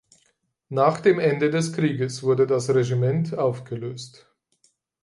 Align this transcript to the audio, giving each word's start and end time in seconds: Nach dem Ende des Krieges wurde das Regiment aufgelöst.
Nach 0.69 0.99
dem 0.99 1.19
Ende 1.19 1.51
des 1.51 1.73
Krieges 1.73 2.23
wurde 2.23 2.47
das 2.47 2.71
Regiment 2.73 3.37
aufgelöst. 3.37 4.25